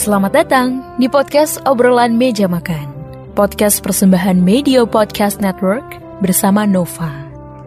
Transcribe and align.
Selamat 0.00 0.32
datang 0.32 0.80
di 0.96 1.12
podcast 1.12 1.60
obrolan 1.68 2.16
meja 2.16 2.48
makan. 2.48 2.88
Podcast 3.36 3.84
persembahan 3.84 4.40
Media 4.40 4.88
Podcast 4.88 5.44
Network 5.44 5.84
bersama 6.24 6.64
Nova. 6.64 7.12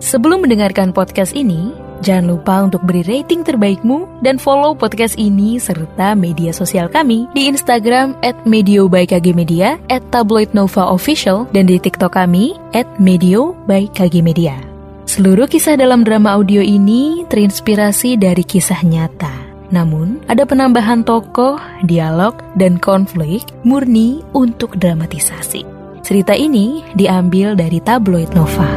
Sebelum 0.01 0.41
mendengarkan 0.41 0.97
podcast 0.97 1.37
ini, 1.37 1.69
jangan 2.01 2.33
lupa 2.33 2.65
untuk 2.65 2.81
beri 2.89 3.05
rating 3.05 3.45
terbaikmu 3.45 4.25
dan 4.25 4.41
follow 4.41 4.73
podcast 4.73 5.13
ini 5.21 5.61
serta 5.61 6.17
media 6.17 6.49
sosial 6.49 6.89
kami 6.89 7.29
di 7.37 7.45
Instagram 7.45 8.17
at 8.25 8.33
Medio 8.49 8.89
by 8.89 9.05
KG 9.05 9.37
Media, 9.37 9.77
at 9.93 10.01
Tabloid 10.09 10.57
Nova 10.57 10.89
Official, 10.89 11.45
dan 11.53 11.69
di 11.69 11.77
TikTok 11.77 12.17
kami 12.17 12.57
at 12.73 12.89
Medio 12.97 13.53
by 13.69 13.85
KG 13.93 14.25
Media. 14.25 14.57
Seluruh 15.05 15.45
kisah 15.45 15.77
dalam 15.77 16.01
drama 16.01 16.33
audio 16.33 16.65
ini 16.65 17.29
terinspirasi 17.29 18.17
dari 18.17 18.41
kisah 18.41 18.81
nyata. 18.81 19.42
Namun, 19.73 20.21
ada 20.29 20.45
penambahan 20.45 21.01
tokoh, 21.01 21.57
dialog, 21.89 22.37
dan 22.61 22.77
konflik 22.77 23.41
murni 23.65 24.21
untuk 24.37 24.77
dramatisasi. 24.77 25.65
Cerita 26.05 26.37
ini 26.37 26.85
diambil 26.93 27.57
dari 27.57 27.81
tabloid 27.81 28.29
Nova. 28.37 28.69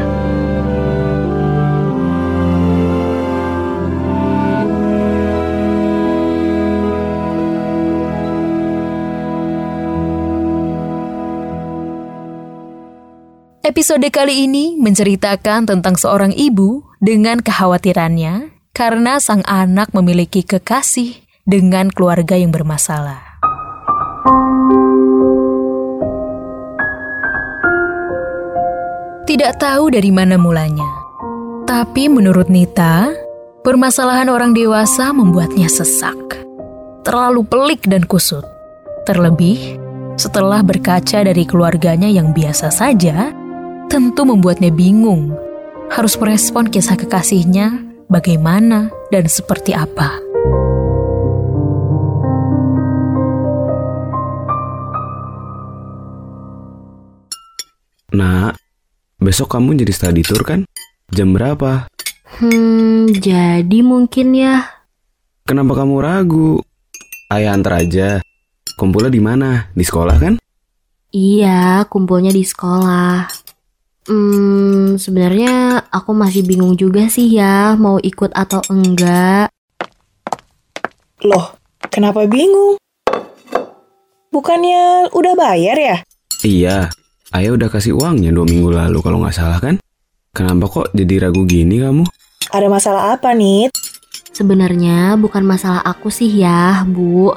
Episode 13.66 14.08
kali 14.08 14.48
ini 14.48 14.80
menceritakan 14.80 15.68
tentang 15.68 16.00
seorang 16.00 16.32
ibu 16.32 16.80
dengan 17.04 17.44
kekhawatirannya 17.44 18.55
karena 18.76 19.16
sang 19.16 19.40
anak 19.48 19.96
memiliki 19.96 20.44
kekasih 20.44 21.24
dengan 21.48 21.88
keluarga 21.88 22.36
yang 22.36 22.52
bermasalah. 22.52 23.40
Tidak 29.24 29.52
tahu 29.56 29.96
dari 29.96 30.12
mana 30.12 30.36
mulanya, 30.36 30.86
tapi 31.64 32.12
menurut 32.12 32.52
Nita, 32.52 33.16
permasalahan 33.64 34.28
orang 34.28 34.52
dewasa 34.52 35.08
membuatnya 35.08 35.72
sesak, 35.72 36.44
terlalu 37.00 37.48
pelik 37.48 37.88
dan 37.88 38.04
kusut. 38.04 38.44
Terlebih, 39.08 39.80
setelah 40.20 40.60
berkaca 40.60 41.24
dari 41.24 41.48
keluarganya 41.48 42.12
yang 42.12 42.36
biasa 42.36 42.68
saja, 42.68 43.32
tentu 43.88 44.28
membuatnya 44.28 44.68
bingung 44.68 45.32
harus 45.88 46.18
merespon 46.20 46.68
kisah 46.68 46.98
kekasihnya 46.98 47.85
bagaimana, 48.06 48.90
dan 49.10 49.26
seperti 49.26 49.74
apa. 49.74 50.22
Nak, 58.16 58.56
besok 59.20 59.52
kamu 59.52 59.82
jadi 59.84 59.92
study 59.92 60.22
tour 60.24 60.40
kan? 60.46 60.64
Jam 61.12 61.36
berapa? 61.36 61.90
Hmm, 62.40 63.12
jadi 63.12 63.78
mungkin 63.84 64.32
ya. 64.34 64.64
Kenapa 65.46 65.84
kamu 65.84 65.94
ragu? 66.02 66.50
Ayah 67.30 67.54
antar 67.54 67.84
aja. 67.84 68.18
Kumpulnya 68.76 69.10
di 69.12 69.22
mana? 69.22 69.70
Di 69.72 69.84
sekolah 69.86 70.16
kan? 70.18 70.34
Iya, 71.14 71.86
kumpulnya 71.88 72.34
di 72.34 72.44
sekolah. 72.44 73.45
Hmm, 74.06 74.94
sebenarnya 75.02 75.82
aku 75.90 76.14
masih 76.14 76.46
bingung 76.46 76.78
juga 76.78 77.10
sih 77.10 77.26
ya 77.26 77.74
mau 77.74 77.98
ikut 77.98 78.30
atau 78.30 78.62
enggak. 78.70 79.50
Loh, 81.26 81.58
kenapa 81.90 82.22
bingung? 82.30 82.78
Bukannya 84.30 85.10
udah 85.10 85.34
bayar 85.34 85.74
ya? 85.74 85.96
Iya, 86.46 86.94
ayah 87.34 87.50
udah 87.58 87.66
kasih 87.66 87.98
uangnya 87.98 88.30
dua 88.30 88.46
minggu 88.46 88.70
lalu 88.70 89.02
kalau 89.02 89.26
nggak 89.26 89.34
salah 89.34 89.58
kan? 89.58 89.82
Kenapa 90.30 90.70
kok 90.70 90.94
jadi 90.94 91.26
ragu 91.26 91.42
gini 91.42 91.82
kamu? 91.82 92.06
Ada 92.54 92.70
masalah 92.70 93.18
apa, 93.18 93.34
nih? 93.34 93.74
Sebenarnya 94.30 95.18
bukan 95.18 95.42
masalah 95.42 95.82
aku 95.82 96.14
sih 96.14 96.30
ya, 96.30 96.86
Bu. 96.86 97.34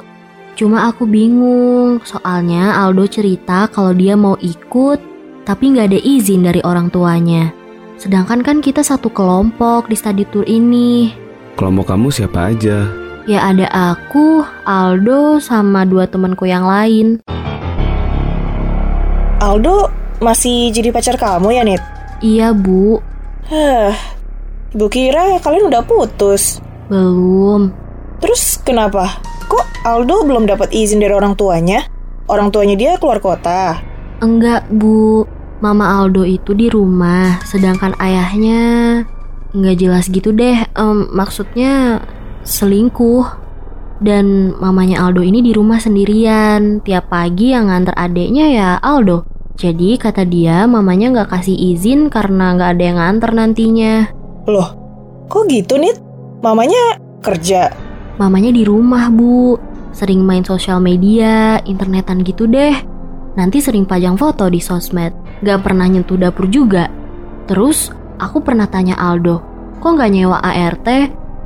Cuma 0.54 0.86
aku 0.86 1.02
bingung, 1.08 1.98
soalnya 2.06 2.78
Aldo 2.78 3.10
cerita 3.10 3.66
kalau 3.72 3.90
dia 3.90 4.14
mau 4.14 4.38
ikut 4.38 5.00
tapi 5.44 5.72
nggak 5.72 5.92
ada 5.92 6.00
izin 6.00 6.44
dari 6.44 6.60
orang 6.64 6.88
tuanya. 6.88 7.52
Sedangkan 8.00 8.40
kan 8.40 8.64
kita 8.64 8.80
satu 8.80 9.12
kelompok 9.12 9.92
di 9.92 9.96
study 9.96 10.24
tour 10.28 10.48
ini. 10.48 11.12
Kelompok 11.56 11.92
kamu 11.92 12.08
siapa 12.08 12.52
aja? 12.52 12.88
Ya 13.28 13.44
ada 13.44 13.68
aku, 13.68 14.40
Aldo, 14.64 15.38
sama 15.38 15.84
dua 15.84 16.08
temanku 16.08 16.48
yang 16.48 16.64
lain. 16.64 17.20
Aldo 19.40 19.92
masih 20.24 20.72
jadi 20.72 20.88
pacar 20.88 21.20
kamu 21.20 21.48
ya, 21.52 21.62
Nit? 21.64 21.82
Iya, 22.20 22.52
Bu. 22.56 23.00
Hah, 23.48 23.92
Ibu 24.70 24.86
kira 24.86 25.42
kalian 25.42 25.66
udah 25.66 25.82
putus. 25.82 26.62
Belum. 26.86 27.74
Terus 28.22 28.54
kenapa? 28.62 29.18
Kok 29.50 29.82
Aldo 29.82 30.22
belum 30.22 30.46
dapat 30.46 30.70
izin 30.70 31.02
dari 31.02 31.10
orang 31.10 31.34
tuanya? 31.34 31.82
Orang 32.30 32.54
tuanya 32.54 32.78
dia 32.78 32.94
keluar 33.02 33.18
kota. 33.18 33.82
Enggak, 34.20 34.68
Bu. 34.68 35.24
Mama 35.60 36.00
Aldo 36.00 36.24
itu 36.24 36.56
di 36.56 36.72
rumah, 36.72 37.36
sedangkan 37.44 37.92
ayahnya 38.00 38.60
nggak 39.52 39.76
jelas 39.76 40.08
gitu 40.08 40.32
deh. 40.32 40.56
Um, 40.72 41.12
maksudnya 41.12 42.00
selingkuh. 42.48 43.40
Dan 44.00 44.56
mamanya 44.56 45.04
Aldo 45.04 45.20
ini 45.20 45.44
di 45.44 45.52
rumah 45.52 45.76
sendirian. 45.76 46.80
Tiap 46.80 47.12
pagi 47.12 47.52
yang 47.52 47.68
nganter 47.68 47.92
adeknya 47.92 48.48
ya 48.48 48.70
Aldo. 48.80 49.28
Jadi 49.60 50.00
kata 50.00 50.24
dia 50.24 50.64
mamanya 50.64 51.12
nggak 51.12 51.36
kasih 51.36 51.52
izin 51.52 52.08
karena 52.08 52.56
nggak 52.56 52.70
ada 52.80 52.84
yang 52.88 52.96
nganter 52.96 53.30
nantinya. 53.36 54.08
Loh, 54.48 54.72
kok 55.28 55.44
gitu 55.52 55.76
nih? 55.76 55.92
Mamanya 56.40 56.96
kerja? 57.20 57.68
Mamanya 58.16 58.56
di 58.56 58.64
rumah 58.64 59.12
bu. 59.12 59.60
Sering 59.92 60.24
main 60.24 60.48
sosial 60.48 60.80
media, 60.80 61.60
internetan 61.68 62.24
gitu 62.24 62.48
deh. 62.48 62.72
Nanti 63.38 63.62
sering 63.62 63.86
pajang 63.86 64.18
foto 64.18 64.50
di 64.50 64.58
sosmed 64.58 65.14
gak 65.44 65.62
pernah 65.62 65.86
nyentuh 65.86 66.18
dapur 66.18 66.50
juga. 66.50 66.90
Terus 67.46 67.90
aku 68.18 68.42
pernah 68.42 68.66
tanya 68.66 68.98
Aldo, 68.98 69.42
kok 69.78 69.94
gak 69.98 70.10
nyewa 70.10 70.42
ART? 70.42 70.88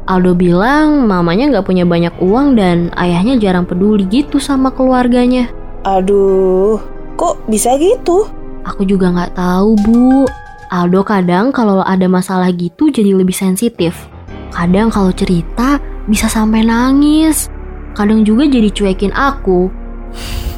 Aldo 0.05 0.37
bilang 0.37 1.09
mamanya 1.09 1.61
gak 1.61 1.67
punya 1.69 1.89
banyak 1.89 2.13
uang 2.21 2.61
dan 2.61 2.93
ayahnya 3.01 3.41
jarang 3.41 3.65
peduli 3.65 4.05
gitu 4.09 4.37
sama 4.37 4.69
keluarganya. 4.69 5.49
Aduh, 5.85 6.81
kok 7.17 7.41
bisa 7.49 7.77
gitu? 7.77 8.29
Aku 8.65 8.85
juga 8.85 9.13
gak 9.13 9.37
tahu 9.37 9.77
bu. 9.85 10.25
Aldo 10.73 11.05
kadang 11.05 11.53
kalau 11.53 11.85
ada 11.85 12.09
masalah 12.09 12.49
gitu 12.53 12.89
jadi 12.89 13.13
lebih 13.13 13.37
sensitif. 13.37 14.09
Kadang 14.53 14.89
kalau 14.89 15.13
cerita 15.13 15.79
bisa 16.09 16.29
sampai 16.29 16.65
nangis. 16.65 17.49
Kadang 17.95 18.27
juga 18.27 18.49
jadi 18.49 18.73
cuekin 18.73 19.15
aku. 19.15 19.84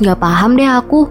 Gak 0.03 0.21
paham 0.21 0.61
deh 0.61 0.69
aku 0.69 1.09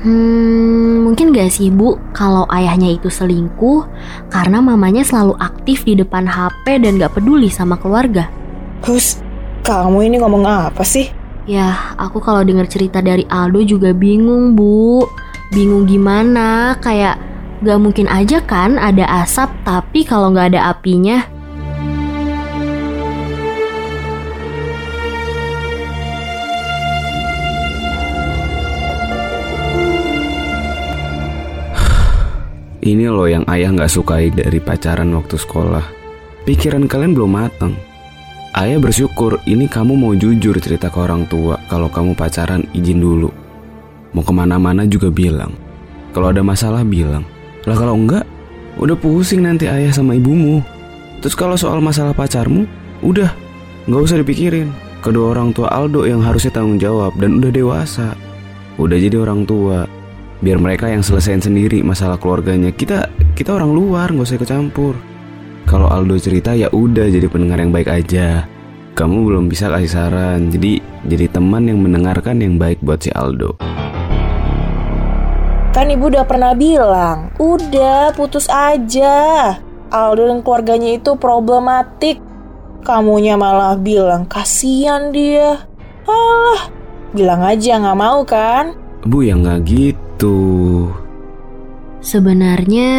Hmm, 0.00 1.04
mungkin 1.04 1.28
gak 1.28 1.52
sih 1.52 1.68
bu 1.68 2.00
kalau 2.16 2.48
ayahnya 2.48 2.96
itu 2.96 3.12
selingkuh 3.12 3.84
karena 4.32 4.64
mamanya 4.64 5.04
selalu 5.04 5.36
aktif 5.36 5.84
di 5.84 5.92
depan 5.92 6.24
HP 6.24 6.80
dan 6.80 6.96
gak 6.96 7.20
peduli 7.20 7.52
sama 7.52 7.76
keluarga. 7.76 8.32
Hus, 8.80 9.20
kamu 9.60 10.08
ini 10.08 10.16
ngomong 10.24 10.48
apa 10.48 10.80
sih? 10.88 11.12
Ya, 11.44 11.92
aku 12.00 12.16
kalau 12.16 12.40
dengar 12.48 12.64
cerita 12.64 13.04
dari 13.04 13.28
Aldo 13.28 13.60
juga 13.60 13.92
bingung 13.92 14.56
bu. 14.56 15.04
Bingung 15.52 15.84
gimana, 15.84 16.80
kayak 16.80 17.20
gak 17.60 17.76
mungkin 17.76 18.08
aja 18.08 18.40
kan 18.40 18.80
ada 18.80 19.04
asap 19.20 19.52
tapi 19.68 20.08
kalau 20.08 20.32
gak 20.32 20.56
ada 20.56 20.72
apinya. 20.72 21.20
Ini 32.90 33.06
loh 33.06 33.30
yang 33.30 33.46
ayah 33.46 33.70
nggak 33.70 33.86
sukai 33.86 34.34
dari 34.34 34.58
pacaran 34.58 35.14
waktu 35.14 35.38
sekolah. 35.38 35.86
Pikiran 36.42 36.90
kalian 36.90 37.14
belum 37.14 37.30
matang. 37.38 37.78
Ayah 38.50 38.82
bersyukur 38.82 39.38
ini 39.46 39.70
kamu 39.70 39.94
mau 39.94 40.10
jujur 40.10 40.58
cerita 40.58 40.90
ke 40.90 40.98
orang 40.98 41.22
tua 41.30 41.54
kalau 41.70 41.86
kamu 41.86 42.18
pacaran 42.18 42.66
izin 42.74 42.98
dulu. 42.98 43.30
Mau 44.10 44.26
ke 44.26 44.32
mana-mana 44.34 44.90
juga 44.90 45.06
bilang. 45.06 45.54
Kalau 46.10 46.34
ada 46.34 46.42
masalah 46.42 46.82
bilang. 46.82 47.22
Lah 47.62 47.78
kalau 47.78 47.94
enggak, 47.94 48.26
udah 48.74 48.98
pusing 48.98 49.46
nanti 49.46 49.70
ayah 49.70 49.94
sama 49.94 50.18
ibumu. 50.18 50.58
Terus 51.22 51.38
kalau 51.38 51.54
soal 51.54 51.78
masalah 51.78 52.10
pacarmu, 52.10 52.66
udah 53.06 53.30
nggak 53.86 54.02
usah 54.02 54.18
dipikirin. 54.18 54.74
Kedua 54.98 55.30
orang 55.30 55.54
tua 55.54 55.70
Aldo 55.70 56.10
yang 56.10 56.26
harusnya 56.26 56.50
tanggung 56.58 56.82
jawab 56.82 57.14
dan 57.22 57.38
udah 57.38 57.54
dewasa. 57.54 58.18
Udah 58.82 58.98
jadi 58.98 59.22
orang 59.22 59.46
tua, 59.46 59.86
biar 60.40 60.56
mereka 60.60 60.88
yang 60.88 61.04
selesaiin 61.04 61.44
sendiri 61.44 61.84
masalah 61.84 62.16
keluarganya 62.16 62.72
kita 62.72 63.08
kita 63.36 63.56
orang 63.56 63.72
luar 63.72 64.12
nggak 64.12 64.26
usah 64.26 64.36
ikut 64.40 64.50
campur 64.50 64.94
kalau 65.68 65.86
Aldo 65.86 66.16
cerita 66.16 66.56
ya 66.56 66.72
udah 66.72 67.06
jadi 67.06 67.28
pendengar 67.28 67.60
yang 67.60 67.72
baik 67.72 67.88
aja 67.88 68.48
kamu 69.00 69.32
belum 69.32 69.44
bisa 69.48 69.72
kasih 69.72 69.88
saran. 69.88 70.52
Jadi 70.52 70.82
jadi 71.08 71.32
teman 71.32 71.64
yang 71.64 71.80
mendengarkan 71.80 72.36
yang 72.42 72.60
baik 72.60 72.84
buat 72.84 73.00
si 73.00 73.08
Aldo. 73.14 73.56
Kan 75.72 75.88
ibu 75.88 76.12
udah 76.12 76.28
pernah 76.28 76.52
bilang, 76.52 77.32
udah 77.40 78.12
putus 78.12 78.50
aja. 78.50 79.56
Aldo 79.88 80.28
dan 80.28 80.44
keluarganya 80.44 81.00
itu 81.00 81.16
problematik. 81.16 82.20
Kamunya 82.84 83.40
malah 83.40 83.80
bilang 83.80 84.28
kasihan 84.28 85.08
dia. 85.08 85.64
Alah, 86.04 86.68
bilang 87.16 87.40
aja 87.40 87.80
nggak 87.80 87.98
mau 87.98 88.20
kan? 88.28 88.76
Bu 89.08 89.24
yang 89.24 89.46
nggak 89.46 89.64
gitu. 89.64 90.09
Sebenarnya 92.04 92.92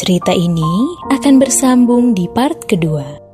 Cerita 0.00 0.32
ini 0.32 0.96
akan 1.12 1.36
bersambung 1.36 2.16
di 2.16 2.24
part 2.32 2.64
kedua. 2.64 3.29